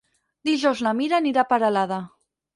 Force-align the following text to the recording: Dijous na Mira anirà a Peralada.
Dijous 0.49 0.81
na 0.87 0.95
Mira 1.01 1.17
anirà 1.19 1.45
a 1.45 1.51
Peralada. 1.53 2.03